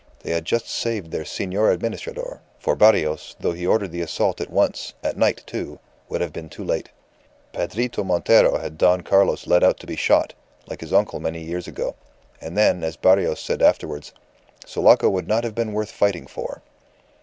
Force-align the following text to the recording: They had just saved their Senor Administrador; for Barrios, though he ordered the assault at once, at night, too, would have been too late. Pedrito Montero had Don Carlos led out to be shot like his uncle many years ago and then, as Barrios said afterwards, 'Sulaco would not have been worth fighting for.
They 0.23 0.31
had 0.31 0.45
just 0.45 0.67
saved 0.67 1.11
their 1.11 1.23
Senor 1.25 1.71
Administrador; 1.71 2.41
for 2.57 2.75
Barrios, 2.75 3.35
though 3.39 3.51
he 3.51 3.67
ordered 3.67 3.91
the 3.91 4.01
assault 4.01 4.41
at 4.41 4.49
once, 4.49 4.95
at 5.03 5.15
night, 5.15 5.43
too, 5.45 5.77
would 6.09 6.21
have 6.21 6.33
been 6.33 6.49
too 6.49 6.63
late. 6.63 6.89
Pedrito 7.53 8.03
Montero 8.03 8.57
had 8.57 8.79
Don 8.79 9.01
Carlos 9.01 9.45
led 9.45 9.63
out 9.63 9.79
to 9.79 9.85
be 9.85 9.95
shot 9.95 10.33
like 10.65 10.81
his 10.81 10.91
uncle 10.91 11.19
many 11.19 11.43
years 11.43 11.67
ago 11.67 11.93
and 12.41 12.57
then, 12.57 12.83
as 12.83 12.95
Barrios 12.97 13.39
said 13.39 13.61
afterwards, 13.61 14.11
'Sulaco 14.65 15.07
would 15.07 15.27
not 15.27 15.43
have 15.43 15.53
been 15.53 15.71
worth 15.71 15.91
fighting 15.91 16.25
for. 16.25 16.63